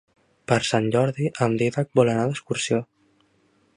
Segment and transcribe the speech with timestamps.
[0.51, 2.81] Per Sant Jordi en Dídac vol anar d'excursió.